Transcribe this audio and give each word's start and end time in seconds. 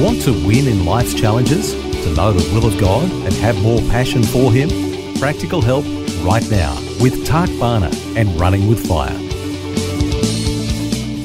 Want 0.00 0.22
to 0.22 0.32
win 0.32 0.66
in 0.66 0.86
life's 0.86 1.12
challenges? 1.12 1.74
To 1.74 2.14
know 2.14 2.32
the 2.32 2.54
will 2.54 2.64
of 2.64 2.80
God 2.80 3.04
and 3.10 3.34
have 3.34 3.60
more 3.60 3.80
passion 3.90 4.22
for 4.22 4.50
Him? 4.50 4.70
Practical 5.18 5.60
help 5.60 5.84
right 6.24 6.50
now 6.50 6.74
with 7.02 7.26
Tak 7.26 7.50
Bhana 7.60 7.90
and 8.16 8.40
Running 8.40 8.66
with 8.66 8.88
Fire. 8.88 9.14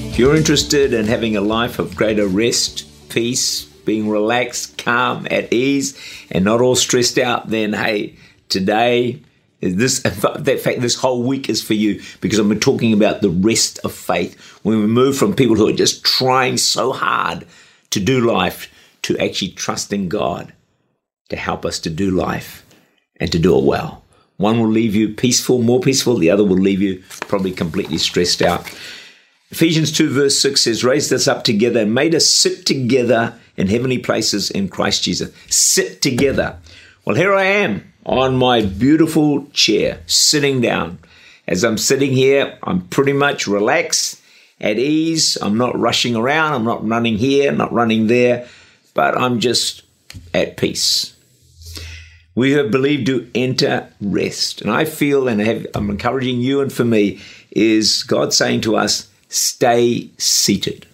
If 0.10 0.20
you're 0.20 0.36
interested 0.36 0.94
in 0.94 1.06
having 1.06 1.38
a 1.38 1.42
life 1.42 1.80
of 1.80 1.96
greater 1.96 2.28
rest, 2.28 2.86
peace, 3.08 3.64
being 3.64 4.10
relaxed, 4.10 4.78
calm, 4.78 5.26
at 5.32 5.54
ease, 5.54 5.98
and 6.30 6.44
not 6.44 6.60
all 6.60 6.76
stressed 6.76 7.18
out, 7.18 7.48
then 7.48 7.72
hey, 7.72 8.18
today 8.50 9.22
this, 9.62 10.02
in 10.02 10.12
fact, 10.12 10.82
this 10.82 10.96
whole 10.96 11.24
week 11.24 11.48
is 11.50 11.64
for 11.64 11.76
you 11.76 12.02
because 12.20 12.40
I'm 12.40 12.60
talking 12.60 12.92
about 12.92 13.22
the 13.22 13.30
rest 13.30 13.80
of 13.86 13.94
faith. 13.94 14.38
When 14.64 14.82
we 14.82 14.86
move 14.86 15.18
from 15.18 15.34
people 15.34 15.56
who 15.56 15.70
are 15.70 15.74
just 15.74 16.04
trying 16.04 16.58
so 16.58 16.92
hard 16.92 17.48
to 17.96 18.00
do 18.00 18.22
life 18.22 18.72
to 19.02 19.18
actually 19.18 19.52
trusting 19.52 20.10
God 20.10 20.54
to 21.30 21.36
help 21.36 21.66
us 21.66 21.80
to 21.80 21.90
do 21.90 22.12
life 22.12 22.66
and 23.18 23.32
to 23.32 23.40
do 23.40 23.58
it 23.58 23.66
well. 23.66 24.04
One 24.38 24.60
will 24.60 24.70
leave 24.70 24.96
you 24.96 25.10
peaceful, 25.10 25.62
more 25.62 25.80
peaceful, 25.80 26.18
the 26.18 26.30
other 26.30 26.44
will 26.44 26.58
leave 26.58 26.82
you 26.82 27.02
probably 27.22 27.52
completely 27.52 27.98
stressed 27.98 28.42
out. 28.42 28.68
Ephesians 29.50 29.92
2, 29.92 30.10
verse 30.10 30.40
6 30.40 30.62
says, 30.62 30.84
Raised 30.84 31.14
us 31.14 31.28
up 31.28 31.44
together 31.44 31.82
and 31.82 31.94
made 31.94 32.14
us 32.14 32.30
sit 32.30 32.66
together 32.66 33.40
in 33.56 33.68
heavenly 33.68 33.98
places 33.98 34.52
in 34.52 34.68
Christ 34.68 35.04
Jesus. 35.04 35.34
Sit 35.48 36.02
together. 36.02 36.58
Well, 37.06 37.16
here 37.16 37.34
I 37.34 37.46
am 37.46 37.94
on 38.06 38.36
my 38.36 38.62
beautiful 38.62 39.46
chair, 39.52 40.02
sitting 40.06 40.60
down. 40.60 41.00
As 41.48 41.64
I'm 41.64 41.78
sitting 41.78 42.12
here, 42.12 42.58
I'm 42.64 42.88
pretty 42.88 43.14
much 43.14 43.48
relaxed 43.48 44.22
at 44.60 44.78
ease. 44.78 45.38
I'm 45.42 45.58
not 45.58 45.78
rushing 45.78 46.16
around. 46.16 46.54
I'm 46.54 46.64
not 46.64 46.88
running 46.88 47.18
here, 47.18 47.52
not 47.52 47.74
running 47.74 48.08
there, 48.08 48.48
but 48.94 49.18
I'm 49.18 49.40
just 49.40 49.84
at 50.34 50.58
peace. 50.58 51.16
We 52.36 52.52
have 52.52 52.70
believed 52.70 53.06
to 53.08 53.30
enter 53.34 53.90
rest. 54.02 54.62
And 54.62 54.70
I 54.70 54.86
feel, 54.86 55.28
and 55.28 55.42
I 55.42 55.46
have, 55.46 55.68
I'm 55.74 55.90
encouraging 55.90 56.42
you 56.42 56.62
and 56.62 56.72
for 56.72 56.84
me, 56.84 57.22
is 57.52 58.04
God 58.04 58.34
saying 58.34 58.62
to 58.62 58.76
us, 58.76 59.10
stay 59.30 60.10
seated. 60.18 60.86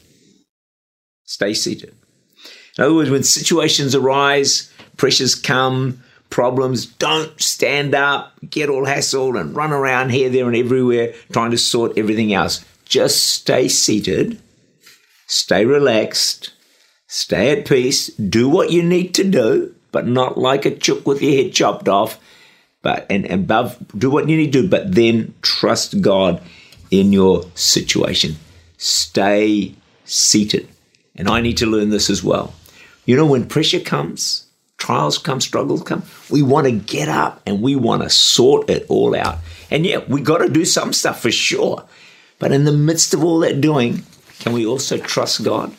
Stay 1.25 1.53
seated. 1.53 1.95
In 2.77 2.83
other 2.83 2.93
words, 2.93 3.09
when 3.09 3.23
situations 3.23 3.95
arise, 3.95 4.71
pressures 4.97 5.33
come, 5.33 6.03
problems, 6.29 6.85
don't 6.85 7.39
stand 7.41 7.95
up, 7.95 8.33
get 8.49 8.69
all 8.69 8.85
hassled 8.85 9.39
and 9.39 9.55
run 9.55 9.71
around 9.71 10.11
here, 10.11 10.29
there, 10.29 10.47
and 10.47 10.55
everywhere 10.55 11.13
trying 11.31 11.51
to 11.51 11.57
sort 11.57 11.97
everything 11.97 12.33
else. 12.33 12.63
Just 12.91 13.23
stay 13.23 13.69
seated, 13.69 14.37
stay 15.25 15.63
relaxed, 15.63 16.51
stay 17.07 17.57
at 17.57 17.65
peace, 17.65 18.07
do 18.07 18.49
what 18.49 18.69
you 18.69 18.83
need 18.83 19.15
to 19.15 19.23
do, 19.23 19.73
but 19.93 20.05
not 20.05 20.37
like 20.37 20.65
a 20.65 20.75
chook 20.75 21.07
with 21.07 21.21
your 21.21 21.31
head 21.31 21.53
chopped 21.53 21.87
off. 21.87 22.19
But 22.81 23.05
and, 23.09 23.25
above, 23.31 23.77
do 23.97 24.09
what 24.09 24.27
you 24.27 24.35
need 24.35 24.51
to 24.51 24.63
do, 24.63 24.67
but 24.67 24.93
then 24.93 25.33
trust 25.41 26.01
God 26.01 26.43
in 26.89 27.13
your 27.13 27.45
situation. 27.55 28.35
Stay 28.75 29.73
seated. 30.03 30.67
And 31.15 31.29
I 31.29 31.39
need 31.39 31.55
to 31.59 31.67
learn 31.67 31.91
this 31.91 32.09
as 32.09 32.21
well. 32.21 32.53
You 33.05 33.15
know, 33.15 33.25
when 33.25 33.47
pressure 33.47 33.79
comes, 33.79 34.47
trials 34.77 35.17
come, 35.17 35.39
struggles 35.39 35.83
come, 35.83 36.03
we 36.29 36.41
want 36.41 36.65
to 36.65 36.73
get 36.73 37.07
up 37.07 37.41
and 37.45 37.61
we 37.61 37.77
want 37.77 38.01
to 38.01 38.09
sort 38.09 38.69
it 38.69 38.85
all 38.89 39.15
out. 39.15 39.37
And 39.69 39.85
yeah, 39.85 39.99
we 40.09 40.19
got 40.19 40.39
to 40.39 40.49
do 40.49 40.65
some 40.65 40.91
stuff 40.91 41.21
for 41.21 41.31
sure. 41.31 41.85
But 42.41 42.51
in 42.51 42.63
the 42.63 42.71
midst 42.71 43.13
of 43.13 43.23
all 43.23 43.39
that 43.41 43.61
doing, 43.61 44.03
can 44.39 44.51
we 44.51 44.65
also 44.65 44.97
trust 44.97 45.43
God 45.43 45.73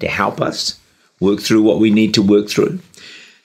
to 0.00 0.06
help 0.06 0.38
us 0.38 0.78
work 1.18 1.40
through 1.40 1.62
what 1.62 1.78
we 1.78 1.90
need 1.90 2.12
to 2.14 2.22
work 2.22 2.50
through? 2.50 2.80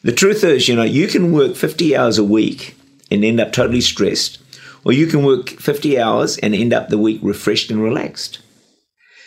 The 0.04 0.12
truth 0.12 0.44
is, 0.44 0.68
you 0.68 0.76
know, 0.76 0.84
you 0.84 1.08
can 1.08 1.32
work 1.32 1.56
50 1.56 1.96
hours 1.96 2.18
a 2.18 2.24
week 2.24 2.76
and 3.10 3.24
end 3.24 3.40
up 3.40 3.54
totally 3.54 3.80
stressed, 3.80 4.40
or 4.84 4.92
you 4.92 5.08
can 5.08 5.24
work 5.24 5.48
50 5.48 5.98
hours 5.98 6.38
and 6.40 6.54
end 6.54 6.74
up 6.74 6.90
the 6.90 6.98
week 6.98 7.22
refreshed 7.24 7.72
and 7.72 7.82
relaxed. 7.82 8.40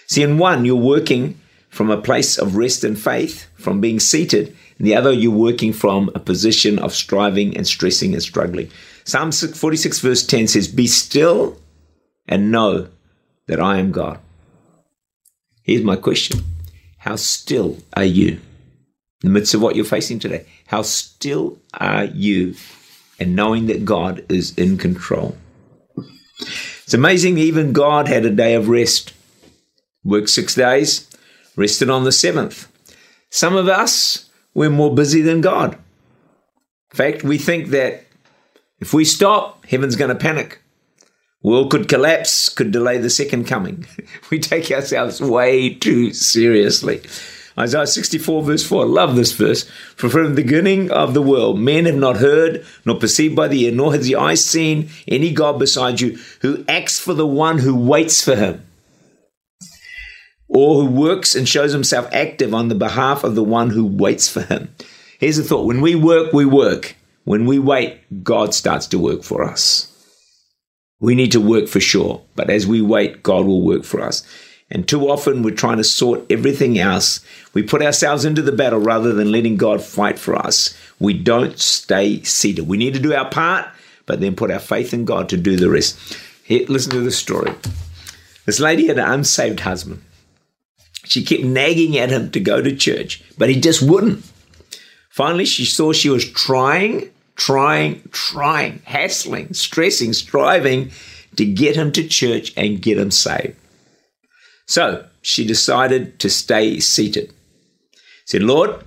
See, 0.09 0.23
in 0.23 0.37
one, 0.37 0.67
you're 0.67 0.77
working 0.77 1.41
from 1.71 1.91
a 1.91 2.03
place 2.03 2.37
of 2.37 2.57
rest 2.57 2.85
and 2.85 3.01
faith, 3.01 3.47
from 3.55 3.81
being 3.81 3.99
seated, 3.99 4.55
and 4.77 4.87
the 4.87 4.95
other, 4.95 5.11
you're 5.11 5.33
working 5.33 5.73
from 5.73 6.11
a 6.15 6.21
position 6.21 6.79
of 6.79 6.93
striving 6.93 7.57
and 7.57 7.67
stressing 7.67 8.13
and 8.13 8.23
struggling. 8.23 8.69
Psalm 9.05 9.33
46, 9.33 10.01
verse 10.01 10.27
10 10.27 10.49
says, 10.49 10.69
Be 10.69 10.87
still 10.87 11.57
and 12.29 12.53
know 12.53 12.89
that 13.47 13.61
I 13.61 13.79
am 13.79 13.93
God. 13.93 14.19
Here's 15.63 15.85
my 15.85 15.97
question 15.97 16.43
How 16.99 17.17
still 17.17 17.79
are 17.95 18.05
you 18.05 18.29
in 18.29 18.41
the 19.23 19.31
midst 19.31 19.55
of 19.55 19.63
what 19.63 19.77
you're 19.77 19.85
facing 19.85 20.19
today? 20.19 20.47
How 20.67 20.83
still 20.83 21.59
are 21.75 22.05
you 22.05 22.55
and 23.19 23.37
knowing 23.37 23.67
that 23.67 23.85
God 23.85 24.25
is 24.29 24.57
in 24.59 24.79
control? 24.79 25.37
It's 26.39 26.95
amazing, 26.95 27.39
even 27.39 27.73
God 27.73 28.09
had 28.09 28.25
a 28.25 28.31
day 28.31 28.55
of 28.55 28.69
rest. 28.69 29.13
Worked 30.05 30.31
six 30.31 30.55
days, 30.55 31.09
rested 31.55 31.89
on 31.89 32.05
the 32.05 32.13
seventh. 32.13 32.69
Some 33.31 33.55
of 33.55 33.69
us, 33.69 34.29
we're 34.53 34.71
more 34.71 34.95
busy 34.95 35.23
than 35.23 35.41
God. 35.41 35.75
In 35.75 36.97
fact, 36.97 37.23
we 37.23 37.39
think 37.39 37.69
that 37.69 38.05
if 38.81 38.93
we 38.93 39.05
stop, 39.05 39.65
heaven's 39.67 39.97
going 39.97 40.09
to 40.09 40.15
panic 40.15 40.62
world 41.43 41.71
could 41.71 41.89
collapse, 41.89 42.49
could 42.49 42.71
delay 42.71 42.99
the 42.99 43.11
second 43.11 43.47
coming. 43.47 43.87
we 44.31 44.39
take 44.39 44.71
ourselves 44.71 45.21
way 45.21 45.75
too 45.75 46.13
seriously. 46.13 47.03
Isaiah 47.59 47.87
64, 47.87 48.43
verse 48.43 48.67
4. 48.67 48.85
I 48.85 48.87
love 48.87 49.17
this 49.17 49.33
verse. 49.33 49.65
For 49.97 50.09
from 50.09 50.31
the 50.31 50.43
beginning 50.43 50.91
of 50.91 51.13
the 51.13 51.23
world, 51.23 51.59
men 51.59 51.85
have 51.85 51.97
not 51.97 52.17
heard, 52.17 52.65
nor 52.87 52.99
perceived 52.99 53.37
by 53.37 53.49
the 53.49 53.65
ear, 53.65 53.73
nor 53.73 53.93
has 53.93 54.07
the 54.07 54.17
eye 54.17 54.35
seen 54.35 54.89
any 55.07 55.33
God 55.33 55.59
beside 55.59 56.01
you 56.01 56.19
who 56.41 56.65
acts 56.67 56.99
for 56.99 57.15
the 57.15 57.27
one 57.27 57.59
who 57.59 57.77
waits 57.77 58.25
for 58.25 58.37
him, 58.37 58.67
or 60.49 60.83
who 60.83 60.87
works 60.87 61.35
and 61.35 61.49
shows 61.49 61.73
himself 61.73 62.09
active 62.13 62.55
on 62.55 62.69
the 62.69 62.75
behalf 62.75 63.23
of 63.23 63.35
the 63.35 63.45
one 63.45 63.71
who 63.71 63.85
waits 63.85 64.29
for 64.29 64.43
him. 64.43 64.75
Here's 65.19 65.37
the 65.37 65.45
thought 65.45 65.67
when 65.67 65.81
we 65.81 65.95
work, 65.95 66.33
we 66.33 66.47
work. 66.47 66.97
When 67.25 67.47
we 67.47 67.61
wait, 67.61 68.25
God 68.25 68.53
starts 68.53 68.89
to 68.89 68.99
work 68.99 69.23
for 69.23 69.45
us. 69.45 69.92
We 71.03 71.17
need 71.17 71.33
to 71.33 71.41
work 71.41 71.67
for 71.67 71.81
sure, 71.81 72.23
but 72.37 72.49
as 72.49 72.65
we 72.65 72.81
wait, 72.81 73.25
God 73.25 73.45
will 73.45 73.61
work 73.61 73.83
for 73.83 74.01
us. 74.01 74.25
And 74.71 74.87
too 74.87 75.11
often 75.11 75.43
we're 75.43 75.55
trying 75.55 75.79
to 75.79 75.85
sort 75.85 76.25
everything 76.31 76.79
else. 76.79 77.21
We 77.55 77.65
put 77.65 77.83
ourselves 77.83 78.25
into 78.25 78.41
the 78.41 78.53
battle 78.53 78.79
rather 78.79 79.13
than 79.13 79.33
letting 79.33 79.57
God 79.57 79.83
fight 79.83 80.17
for 80.17 80.37
us. 80.37 80.79
We 81.01 81.13
don't 81.13 81.59
stay 81.59 82.23
seated. 82.23 82.69
We 82.69 82.77
need 82.77 82.95
to 82.95 83.01
do 83.01 83.13
our 83.13 83.29
part, 83.29 83.67
but 84.07 84.21
then 84.21 84.37
put 84.37 84.53
our 84.53 84.61
faith 84.61 84.95
in 84.95 85.05
God 85.05 85.29
to 85.31 85.37
do 85.37 85.57
the 85.57 85.69
rest. 85.69 85.99
Here, 86.45 86.65
listen 86.69 86.93
to 86.93 87.01
this 87.01 87.19
story. 87.19 87.53
This 88.47 88.61
lady 88.61 88.87
had 88.87 88.99
an 88.99 89.11
unsaved 89.11 89.59
husband. 89.59 90.03
She 91.05 91.25
kept 91.25 91.43
nagging 91.43 91.99
at 91.99 92.11
him 92.11 92.31
to 92.31 92.39
go 92.39 92.63
to 92.63 92.77
church, 92.77 93.25
but 93.37 93.49
he 93.49 93.61
just 93.61 93.83
wouldn't. 93.83 94.25
Finally, 95.11 95.47
she 95.47 95.65
saw 95.65 95.93
she 95.93 96.09
was 96.09 96.31
trying 96.31 97.11
trying, 97.37 98.09
trying, 98.13 98.81
hassling, 98.85 99.55
stressing, 99.55 100.13
striving 100.13 100.91
to 101.37 101.45
get 101.45 101.77
him 101.77 101.93
to 101.93 102.07
church 102.07 102.53
and 102.57 102.83
get 102.83 102.99
him 102.99 103.11
saved. 103.11 103.57
So 104.67 105.07
she 105.23 105.47
decided 105.47 106.19
to 106.21 106.31
stay 106.31 106.81
seated. 106.81 107.33
Said, 108.27 108.43
Lord, 108.43 108.85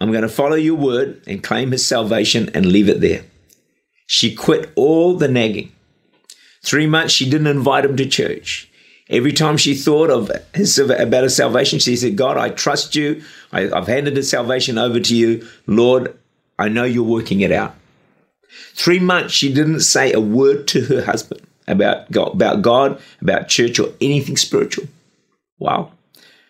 I'm 0.00 0.10
going 0.10 0.22
to 0.22 0.28
follow 0.28 0.56
your 0.56 0.76
word 0.76 1.22
and 1.26 1.42
claim 1.42 1.72
his 1.72 1.86
salvation 1.86 2.50
and 2.54 2.66
leave 2.66 2.88
it 2.88 3.00
there. 3.00 3.24
She 4.06 4.34
quit 4.34 4.72
all 4.74 5.16
the 5.16 5.28
nagging. 5.28 5.72
Three 6.62 6.86
months 6.86 7.12
she 7.12 7.28
didn't 7.28 7.46
invite 7.46 7.84
him 7.84 7.96
to 7.96 8.06
church. 8.06 8.68
Every 9.08 9.32
time 9.32 9.56
she 9.56 9.74
thought 9.74 10.10
of 10.10 10.30
his, 10.54 10.78
about 10.78 11.24
his 11.24 11.34
salvation, 11.34 11.80
she 11.80 11.96
said, 11.96 12.16
God, 12.16 12.36
I 12.36 12.50
trust 12.50 12.94
you. 12.94 13.22
I, 13.50 13.62
have 13.62 13.88
handed 13.88 14.16
his 14.16 14.30
salvation 14.30 14.78
over 14.78 15.00
to 15.00 15.16
you. 15.16 15.48
Lord, 15.66 16.16
I 16.60 16.68
know 16.68 16.84
you're 16.84 17.02
working 17.02 17.40
it 17.40 17.50
out. 17.50 17.74
Three 18.74 18.98
months, 18.98 19.32
she 19.32 19.52
didn't 19.52 19.80
say 19.80 20.12
a 20.12 20.20
word 20.20 20.68
to 20.68 20.84
her 20.86 21.02
husband 21.02 21.40
about 21.66 22.10
God, 22.10 22.34
about 22.34 22.62
God, 22.62 23.00
about 23.22 23.48
church, 23.48 23.78
or 23.78 23.88
anything 24.00 24.36
spiritual. 24.36 24.86
Wow. 25.58 25.92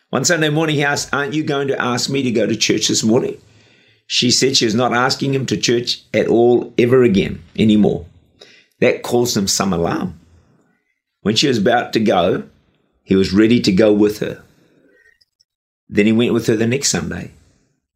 One 0.09 0.25
Sunday 0.25 0.49
morning, 0.49 0.77
he 0.77 0.83
asked, 0.83 1.15
Aren't 1.15 1.35
you 1.35 1.45
going 1.45 1.69
to 1.69 1.81
ask 1.81 2.11
me 2.11 2.23
to 2.23 2.31
go 2.33 2.47
to 2.47 2.57
church 2.57 2.89
this 2.89 3.05
morning? 3.05 3.41
She 4.09 4.33
said 4.33 4.57
she 4.57 4.65
was 4.65 4.75
not 4.75 4.93
asking 4.93 5.33
him 5.33 5.47
to 5.47 5.57
church 5.57 6.03
at 6.13 6.27
all 6.27 6.75
ever 6.77 7.05
again 7.05 7.43
anymore. 7.57 8.07
That 8.81 9.05
caused 9.05 9.37
him 9.37 9.47
some 9.47 9.73
alarm. 9.73 10.19
When 11.21 11.37
she 11.37 11.47
was 11.47 11.59
about 11.59 11.93
to 11.93 12.01
go, 12.01 12.45
he 13.05 13.15
was 13.15 13.33
ready 13.33 13.61
to 13.61 13.71
go 13.71 13.93
with 13.93 14.19
her. 14.19 14.43
Then 15.89 16.07
he 16.07 16.13
went 16.13 16.33
with 16.33 16.49
her 16.49 16.57
the 16.57 16.67
next 16.67 16.91
Sunday, 16.91 17.31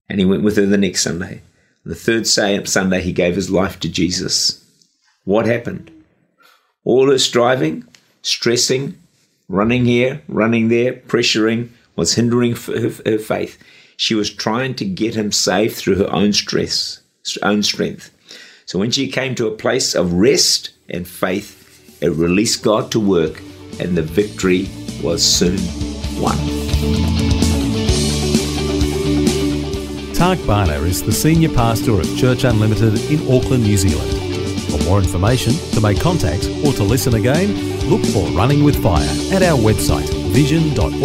and 0.09 0.21
he 0.21 0.27
went 0.27 0.45
with 0.45 0.57
her 0.57 0.67
the 0.67 0.79
next 0.79 1.03
Sunday. 1.03 1.41
The 1.85 1.95
third 1.95 2.27
Sunday, 2.27 3.03
he 3.03 3.13
gave 3.13 3.37
his 3.37 3.51
life 3.51 3.79
to 3.81 3.89
Jesus. 3.89 4.65
What 5.25 5.47
happened? 5.47 5.91
All 6.83 7.11
her 7.11 7.19
striving, 7.19 7.87
stressing, 8.23 8.99
running 9.49 9.85
here, 9.85 10.23
running 10.27 10.69
there, 10.69 10.95
pressuring 10.95 11.69
was 11.95 12.15
hindering 12.15 12.57
her, 12.57 12.91
her 13.05 13.19
faith. 13.19 13.59
She 13.97 14.15
was 14.15 14.33
trying 14.33 14.75
to 14.77 14.85
get 14.85 15.15
him 15.15 15.31
saved 15.31 15.77
through 15.77 15.97
her 15.97 16.13
own 16.13 16.33
stress, 16.33 17.01
own 17.43 17.63
strength. 17.63 18.11
So 18.67 18.79
when 18.79 18.91
she 18.91 19.09
came 19.11 19.35
to 19.35 19.47
a 19.47 19.57
place 19.57 19.95
of 19.95 20.15
rest 20.15 20.71
and 20.89 21.07
faith, 21.07 22.03
it 22.03 22.11
released 22.11 22.63
God 22.63 22.91
to 22.93 23.01
work, 23.01 23.41
and 23.79 23.97
the 23.97 24.03
victory 24.03 24.69
was 25.03 25.23
soon 25.23 25.59
won. 26.21 26.64
Tak 30.25 30.39
Bhana 30.47 30.81
is 30.87 31.03
the 31.03 31.13
senior 31.13 31.51
pastor 31.51 32.01
of 32.01 32.17
Church 32.17 32.45
Unlimited 32.45 32.99
in 33.11 33.21
Auckland, 33.31 33.63
New 33.63 33.77
Zealand. 33.77 34.11
For 34.71 34.83
more 34.89 34.99
information, 34.99 35.53
to 35.73 35.83
make 35.83 36.01
contact, 36.01 36.49
or 36.65 36.73
to 36.73 36.83
listen 36.83 37.13
again, 37.17 37.53
look 37.91 38.03
for 38.07 38.27
Running 38.31 38.65
with 38.65 38.83
Fire 38.83 39.07
at 39.35 39.43
our 39.43 39.59
website 39.59 40.09
vision.org.au. 40.33 41.05